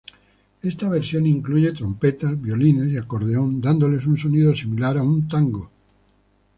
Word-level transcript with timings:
Esta 0.63 0.89
versión 0.89 1.27
incluye 1.27 1.71
trompetas, 1.73 2.41
violines 2.41 2.87
y 2.91 2.97
acordeón 2.97 3.61
dándole 3.61 3.97
un 3.99 4.17
sonido 4.17 4.55
similar 4.55 4.97
a 4.97 5.03
un 5.03 5.27
tango. 5.27 5.69